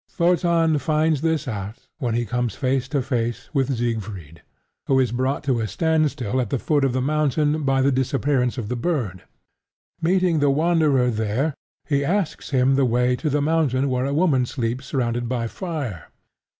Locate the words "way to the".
12.85-13.43